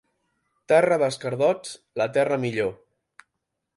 Terra 0.71 0.97
d'escardots, 1.03 1.75
la 2.03 2.09
terra 2.17 2.39
millor. 2.47 2.77